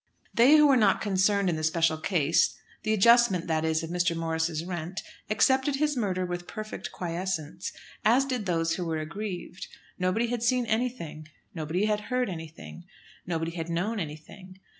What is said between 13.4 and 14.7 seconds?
had known anything.